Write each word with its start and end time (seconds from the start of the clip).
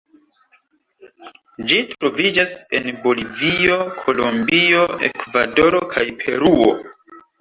Ĝi 1.73 1.81
troviĝas 1.91 2.55
en 2.79 2.89
Bolivio, 3.03 3.77
Kolombio, 3.99 4.89
Ekvadoro 5.11 5.83
kaj 5.97 6.07
Peruo. 6.23 6.71